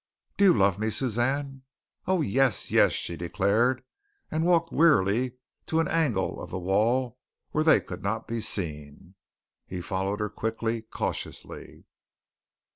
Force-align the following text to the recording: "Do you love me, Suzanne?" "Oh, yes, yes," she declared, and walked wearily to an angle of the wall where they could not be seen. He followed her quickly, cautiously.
"Do 0.35 0.45
you 0.45 0.53
love 0.57 0.79
me, 0.79 0.89
Suzanne?" 0.89 1.61
"Oh, 2.07 2.21
yes, 2.23 2.71
yes," 2.71 2.91
she 2.91 3.15
declared, 3.15 3.83
and 4.31 4.43
walked 4.43 4.73
wearily 4.73 5.33
to 5.67 5.79
an 5.79 5.87
angle 5.87 6.41
of 6.41 6.49
the 6.49 6.57
wall 6.57 7.19
where 7.51 7.63
they 7.63 7.79
could 7.79 8.01
not 8.01 8.27
be 8.27 8.41
seen. 8.41 9.13
He 9.67 9.79
followed 9.79 10.19
her 10.19 10.29
quickly, 10.31 10.81
cautiously. 10.81 11.83